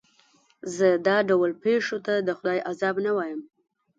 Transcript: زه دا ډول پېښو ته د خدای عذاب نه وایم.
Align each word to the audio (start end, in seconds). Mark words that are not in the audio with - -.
زه 0.75 0.87
دا 1.07 1.17
ډول 1.29 1.51
پېښو 1.63 1.97
ته 2.05 2.13
د 2.27 2.29
خدای 2.37 2.59
عذاب 2.69 2.95
نه 3.05 3.11
وایم. 3.17 3.41